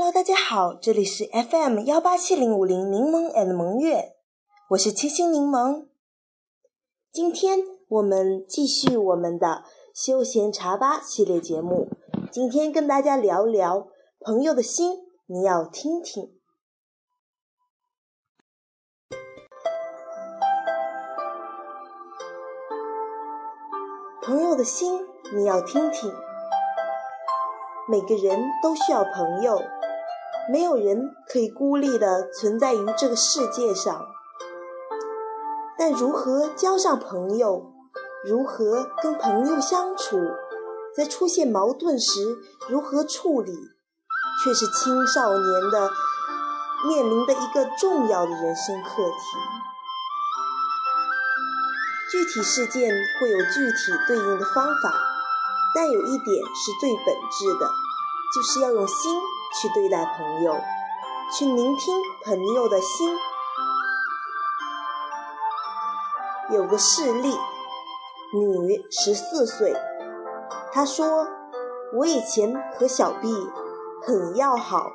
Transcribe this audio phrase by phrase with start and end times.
[0.00, 4.14] Hello，大家好，这里是 FM 幺八七零五零柠檬 and 萌月，
[4.68, 5.88] 我是清新柠檬。
[7.10, 7.58] 今天
[7.88, 11.88] 我们继续我们的休闲茶吧系列节目，
[12.30, 13.88] 今天跟大家聊聊
[14.20, 16.30] 朋友的心，你要听听。
[24.22, 26.14] 朋友的心，你要听听。
[27.90, 29.58] 每个人都需要朋友，
[30.50, 34.06] 没有人可以孤立的存在于这个世界上。
[35.78, 37.72] 但如何交上朋友，
[38.24, 40.18] 如何跟朋友相处，
[40.96, 43.52] 在出现矛盾时如何处理，
[44.42, 45.90] 却是青少年的
[46.88, 49.38] 面临的一个重要的人生课题。
[52.10, 54.94] 具体事件会有具体对应的方法，
[55.74, 57.70] 但有一点是最本质的，
[58.34, 59.20] 就是要用心
[59.54, 60.56] 去对待朋友，
[61.36, 63.16] 去聆听朋友的心。
[66.50, 67.36] 有个事例，
[68.32, 69.76] 女十四岁，
[70.72, 71.26] 她说
[71.94, 73.48] ：“我以前和小 B
[74.06, 74.90] 很要好，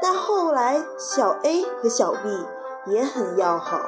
[0.00, 2.46] 但后来小 A 和小 B
[2.86, 3.80] 也很要好。”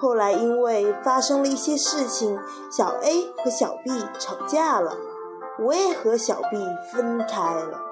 [0.00, 2.38] 后来因为发生了一些事情，
[2.70, 4.96] 小 A 和小 B 吵架了，
[5.58, 6.56] 我也和小 B
[6.90, 7.89] 分开了。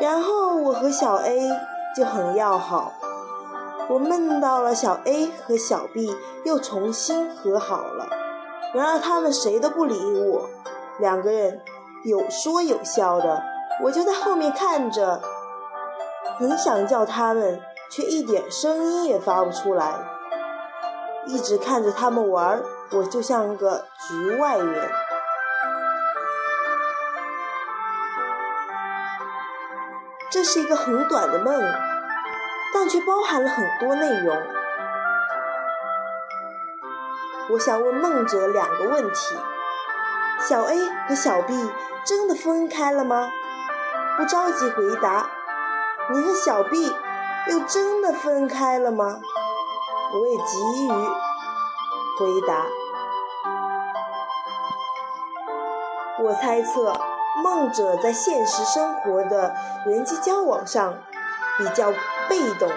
[0.00, 1.50] 然后我和小 A
[1.94, 2.92] 就很要好，
[3.88, 8.08] 我梦到了小 A 和小 B 又重新和好了，
[8.74, 10.48] 然而他们谁都不理我，
[10.98, 11.60] 两个人
[12.04, 13.42] 有说有笑的，
[13.82, 15.20] 我就在后面看着。
[16.38, 17.60] 很想叫他们，
[17.90, 19.92] 却一点声音也发不出来。
[21.26, 22.62] 一直看着他们玩，
[22.92, 24.90] 我就像个局外人。
[30.40, 31.62] 这是一个很短的梦，
[32.72, 34.42] 但却包含了很多内容。
[37.50, 39.36] 我想问梦者两个问题：
[40.40, 41.70] 小 A 和小 B
[42.06, 43.30] 真的分开了吗？
[44.16, 45.28] 不着急回答。
[46.10, 46.90] 你和小 B
[47.48, 49.20] 又真的分开了吗？
[50.14, 50.90] 我也急于
[52.18, 52.64] 回答。
[56.18, 56.98] 我猜测，
[57.42, 59.54] 梦者在现实生活的
[59.86, 60.94] 人际交往上
[61.58, 61.92] 比较
[62.28, 62.76] 被动的，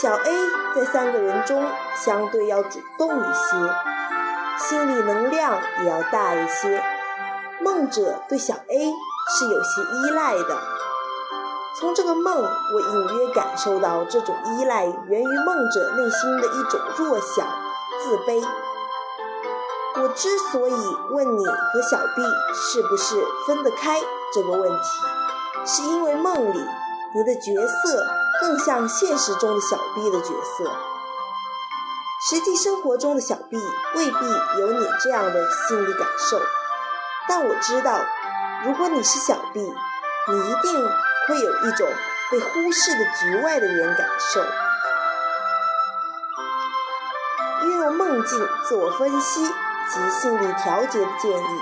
[0.00, 0.32] 小 A
[0.74, 1.64] 在三个人中
[1.96, 6.82] 相对要主动一些，心理能量也要大一些。
[7.60, 8.92] 梦者对小 A
[9.28, 10.58] 是有些依赖的。
[11.78, 17.46] 从这个梦，我隐约感受到这种依赖源于梦者内心的一种弱小、
[18.02, 18.42] 自卑。
[19.94, 22.22] 我之所以问你和小 B
[22.54, 23.16] 是不是
[23.46, 24.00] 分得开
[24.34, 26.58] 这个问题，是因为梦里
[27.14, 28.06] 你的角色
[28.40, 30.70] 更像现实中的小 B 的角色，
[32.28, 33.56] 实际生活中的小 B
[33.94, 34.26] 未必
[34.60, 36.40] 有你这样的心理感受。
[37.28, 38.00] 但我知道，
[38.64, 40.88] 如果你是小 B，你一定。
[41.28, 41.88] 会有一种
[42.32, 44.44] 被忽视的局外的人感受。
[47.62, 49.48] 运用梦境自我分析
[49.92, 51.60] 及心理调节的建议。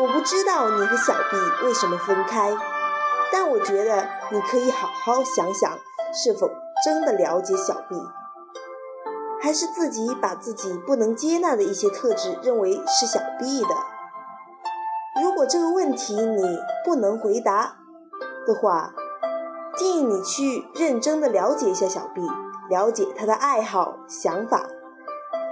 [0.00, 2.56] 我不知道你和小 B 为什么分开，
[3.32, 5.78] 但我觉得你可以好好想想，
[6.12, 6.50] 是否
[6.84, 7.96] 真的了解小 B，
[9.40, 13.74] 还是自己把自己不能接纳的一些特质认为是小 B 的。
[15.22, 17.76] 如果这个问题你不能回答，
[18.46, 18.92] 的话，
[19.76, 22.22] 建议你去认真的了解一下小 B，
[22.68, 24.64] 了解他的爱好、想法，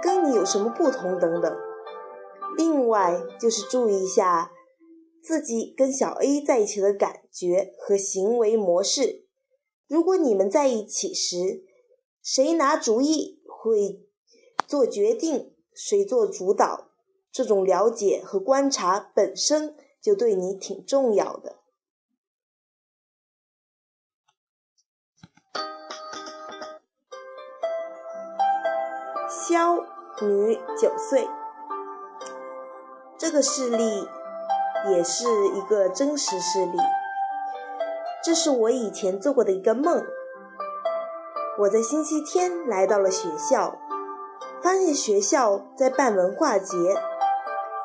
[0.01, 1.57] 跟你有什么不同等等。
[2.57, 4.51] 另外就是注意一下
[5.21, 9.25] 自己跟小 A 在一起的感觉和行为模式。
[9.87, 11.63] 如果你们在一起时，
[12.21, 14.01] 谁拿主意会
[14.67, 16.89] 做决定，谁做主导，
[17.31, 21.57] 这种了解和观察本身就对你挺重要的。
[29.47, 29.77] 肖
[30.19, 31.25] 女九岁，
[33.17, 34.05] 这个事例
[34.89, 36.77] 也是一个真实事例。
[38.21, 40.03] 这是我以前做过的一个梦。
[41.59, 43.77] 我在星期天来到了学校，
[44.61, 46.75] 发现学校在办文化节，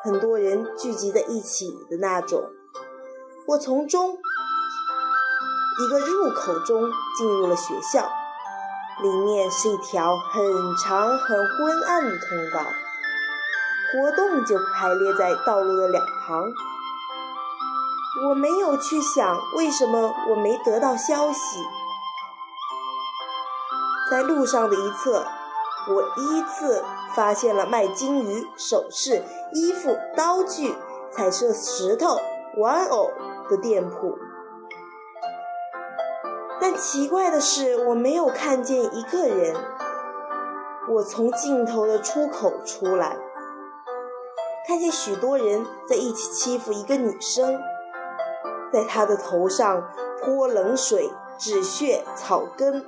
[0.03, 2.43] 很多人聚集在一起的那种。
[3.47, 4.17] 我从中
[5.79, 8.09] 一个入口中进入了学校。
[9.03, 10.41] 里面是一条很
[10.77, 12.65] 长、很昏暗的通道，
[13.91, 16.45] 活动就排列在道路的两旁。
[18.29, 21.59] 我没有去想为什么我没得到消息。
[24.09, 25.25] 在路上的一侧，
[25.89, 29.21] 我依次发现了卖金鱼、首饰、
[29.53, 30.77] 衣服、刀具、
[31.11, 32.19] 彩色石头、
[32.55, 33.11] 玩偶
[33.49, 34.17] 的店铺。
[36.63, 39.53] 但奇怪的是，我没有看见一个人。
[40.87, 43.17] 我从尽头的出口出来，
[44.65, 47.59] 看见许多人在一起欺负一个女生，
[48.71, 49.89] 在她的头上
[50.21, 52.85] 泼冷水、止血草根。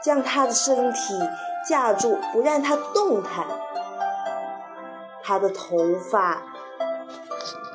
[0.00, 1.18] 将她的身体
[1.68, 3.48] 架住，不让她动弹。
[5.24, 5.76] 她的头
[6.08, 6.40] 发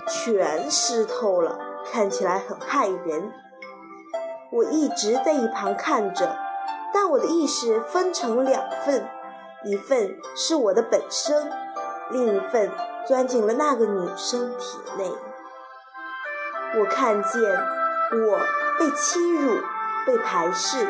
[0.08, 1.60] 全湿透了，
[1.92, 3.34] 看起来很骇人。
[4.52, 6.36] 我一直在一旁看着，
[6.92, 9.08] 但我的意识分成两份：
[9.64, 11.52] 一份是我的本身，
[12.10, 12.72] 另一份
[13.08, 15.12] 钻进了那个女生体内。
[16.80, 17.42] 我看见
[18.12, 18.40] 我
[18.80, 19.62] 被欺辱，
[20.08, 20.88] 被排斥。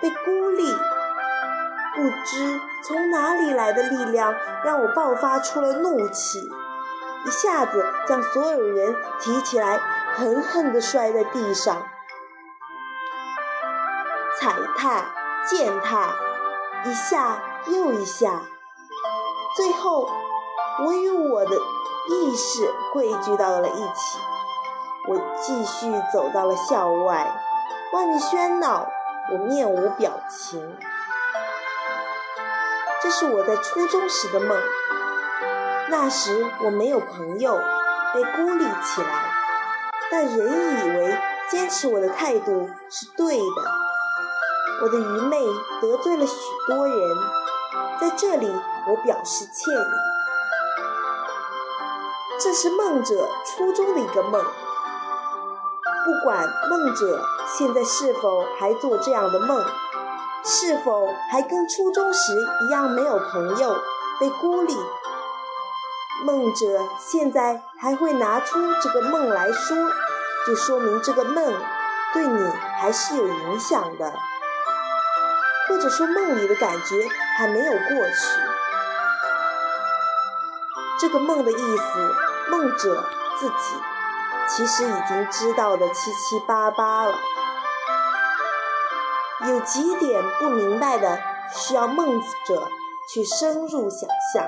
[0.00, 0.72] 被孤立，
[1.94, 4.34] 不知从哪里来的力量
[4.64, 6.40] 让我爆发出了怒气，
[7.24, 9.80] 一下子将所有人提起来，
[10.16, 11.86] 狠狠地摔在地上，
[14.42, 15.04] 踩踏、
[15.46, 16.16] 践踏，
[16.84, 18.42] 一下又一下，
[19.54, 20.10] 最后
[20.84, 21.54] 我与我的
[22.08, 24.18] 意识汇聚到了一起。
[25.06, 27.40] 我继续走到了校外，
[27.92, 28.88] 外面喧闹。
[29.32, 30.76] 我面无表情，
[33.00, 34.60] 这是我在初中时的梦。
[35.88, 37.60] 那时我没有朋友，
[38.12, 39.32] 被孤立起来，
[40.10, 41.16] 但仍以为
[41.48, 43.81] 坚持我的态度是对的。
[44.82, 45.38] 我的愚昧
[45.80, 46.34] 得罪了许
[46.66, 47.16] 多人，
[48.00, 48.52] 在这里
[48.88, 49.84] 我表示歉意。
[52.40, 54.44] 这是梦者初中的一个梦。
[56.04, 59.64] 不管梦者现在是否还做这样的梦，
[60.44, 62.32] 是否还跟初中时
[62.64, 63.76] 一样没有朋友、
[64.18, 64.76] 被孤立，
[66.24, 69.76] 梦者现在还会拿出这个梦来说，
[70.44, 71.54] 就说明这个梦
[72.12, 72.50] 对你
[72.80, 74.12] 还是有影响的，
[75.68, 78.40] 或者说梦里的感觉还没有过去。
[81.00, 82.14] 这个梦的意思，
[82.50, 83.04] 梦者
[83.38, 83.54] 自己。
[84.48, 87.14] 其实已经知道的七七八八了，
[89.48, 91.18] 有几点不明白的，
[91.54, 92.68] 需要梦者
[93.08, 94.46] 去深入想象。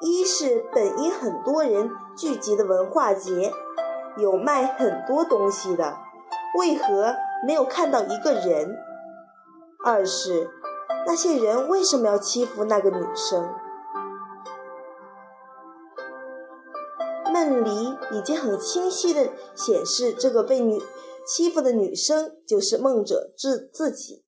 [0.00, 3.52] 一是本应很多人聚集的文化节，
[4.18, 5.96] 有卖很多东西的，
[6.58, 8.76] 为何没有看到一个人？
[9.86, 10.50] 二是
[11.06, 13.48] 那些人为什么要欺负那个女生？
[17.32, 20.82] 梦里已经很清晰的显示，这个被女
[21.24, 24.24] 欺负的女生就是梦者自自己，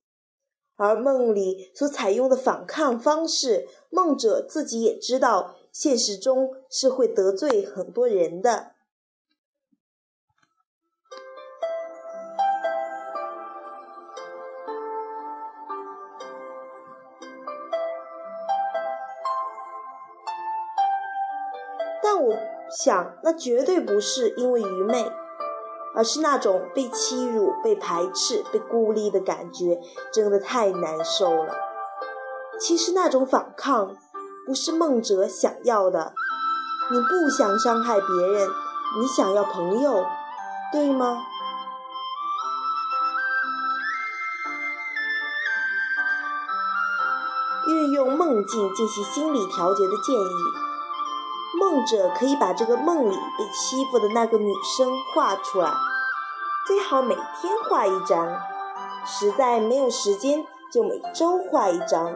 [0.77, 8.71] 而梦里所采用的反抗方式，梦者自己也知道，现实中是会得罪很多人的。
[22.81, 25.11] 想，那绝对不是因为愚昧，
[25.93, 29.81] 而是那种被欺辱、被排斥、被孤立的感觉，
[30.13, 31.53] 真的太难受了。
[32.57, 33.97] 其实那种反抗，
[34.47, 36.13] 不是梦者想要的。
[36.89, 38.47] 你不想伤害别人，
[39.01, 40.05] 你想要朋友，
[40.71, 41.17] 对吗？
[47.67, 50.68] 运用梦境进行心理调节的建议。
[51.57, 55.71] 梦者可以把这个梦里被欺负的那个女生画出来，
[56.67, 58.37] 最好每天画一张，
[59.05, 62.15] 实在没有时间就每周画一张，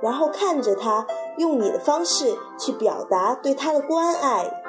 [0.00, 4.62] 然后看着她，用你的方式去表达对她的关爱，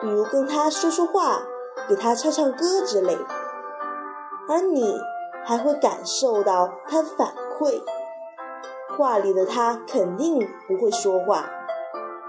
[0.00, 1.42] 比如跟她说说话，
[1.88, 3.16] 给她唱唱歌之类，
[4.48, 5.00] 而你
[5.44, 7.82] 还会感受到她的反馈。
[8.96, 11.44] 画里的她肯定不会说话。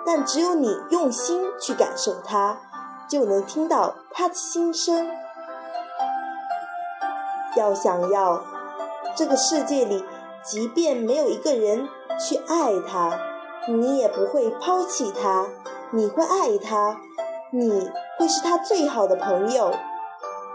[0.08, 2.62] 但只有你用心去感受它，
[3.10, 5.06] 就能听到它的心声。
[7.58, 8.42] 要想要
[9.18, 10.06] 这个世界里，
[10.46, 13.20] 即便没有一个人去爱他，
[13.68, 15.48] 你也不会抛弃他，
[15.92, 17.02] 你会爱他，
[17.52, 19.74] 你会是他最好的朋友。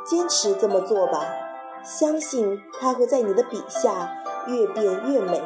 [0.06, 1.26] 坚持这么做吧，
[1.84, 4.16] 相信他会在你的笔下
[4.46, 5.42] 越变越美。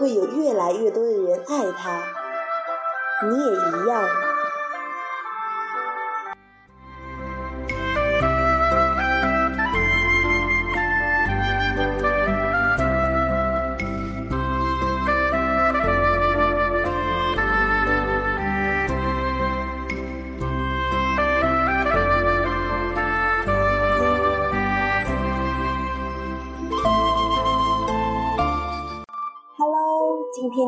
[0.00, 2.23] 会有越来越多的人爱他。
[3.30, 4.33] 你也一样。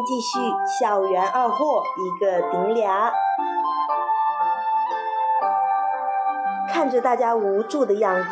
[0.06, 0.38] 继续
[0.80, 3.12] 校园二货一个顶俩，
[6.72, 8.30] 看着大家无助的样子，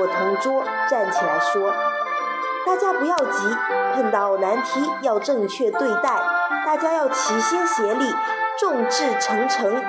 [0.00, 1.72] 我同桌站起来说
[2.66, 3.56] ：“大家不要急，
[3.94, 6.20] 碰到难题要正确对待，
[6.66, 8.12] 大家要齐心协力，
[8.58, 9.80] 众志成城，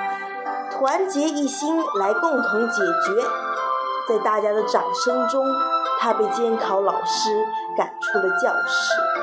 [0.70, 3.26] 团结一心来共同解决。”
[4.08, 5.44] 在大家的掌声中，
[5.98, 7.44] 他被监考老师
[7.76, 9.15] 赶出了教室。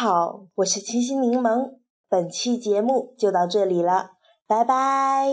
[0.00, 4.12] 好，我是清新柠檬，本期节目就到这里了，
[4.46, 5.26] 拜拜。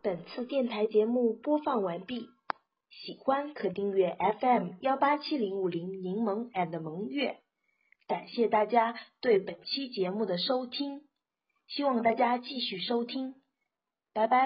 [0.00, 2.28] 本次电台节目播放完毕，
[2.88, 7.40] 喜欢可订阅 FM 幺八七零五零柠檬 and 萌月。
[8.08, 11.02] 感谢大家对本期节目的收听，
[11.66, 13.34] 希望大家继续收听，
[14.14, 14.38] 拜拜。